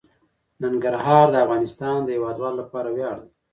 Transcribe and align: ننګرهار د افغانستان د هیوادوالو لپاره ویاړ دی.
ننګرهار 0.61 1.25
د 1.31 1.35
افغانستان 1.45 1.97
د 2.03 2.07
هیوادوالو 2.15 2.59
لپاره 2.61 2.89
ویاړ 2.95 3.17
دی. 3.23 3.29